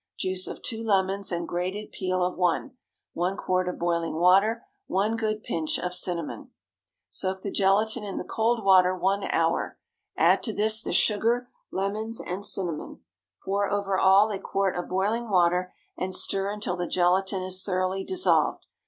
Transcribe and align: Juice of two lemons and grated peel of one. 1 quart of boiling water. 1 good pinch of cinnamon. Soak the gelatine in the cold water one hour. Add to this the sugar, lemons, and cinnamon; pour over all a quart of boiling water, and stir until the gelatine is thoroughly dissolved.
Juice 0.17 0.47
of 0.47 0.63
two 0.63 0.83
lemons 0.83 1.31
and 1.31 1.47
grated 1.47 1.91
peel 1.91 2.25
of 2.25 2.35
one. 2.35 2.71
1 3.13 3.37
quart 3.37 3.69
of 3.69 3.77
boiling 3.77 4.15
water. 4.15 4.65
1 4.87 5.15
good 5.15 5.43
pinch 5.43 5.77
of 5.77 5.93
cinnamon. 5.93 6.49
Soak 7.11 7.41
the 7.43 7.51
gelatine 7.51 8.03
in 8.03 8.17
the 8.17 8.23
cold 8.23 8.63
water 8.65 8.95
one 8.95 9.25
hour. 9.25 9.77
Add 10.17 10.41
to 10.41 10.53
this 10.53 10.81
the 10.81 10.91
sugar, 10.91 11.49
lemons, 11.69 12.19
and 12.19 12.43
cinnamon; 12.43 13.01
pour 13.45 13.69
over 13.69 13.95
all 13.99 14.31
a 14.31 14.39
quart 14.39 14.75
of 14.75 14.89
boiling 14.89 15.29
water, 15.29 15.71
and 15.95 16.15
stir 16.15 16.49
until 16.49 16.75
the 16.75 16.87
gelatine 16.87 17.43
is 17.43 17.61
thoroughly 17.61 18.03
dissolved. 18.03 18.65